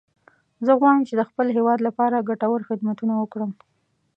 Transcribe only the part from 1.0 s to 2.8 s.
چې د خپل هیواد لپاره ګټور